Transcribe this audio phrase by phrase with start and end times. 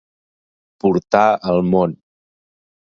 [0.85, 1.23] Portar
[1.53, 1.97] al món.